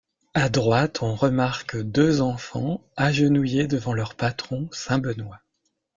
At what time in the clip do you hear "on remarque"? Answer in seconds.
1.03-1.77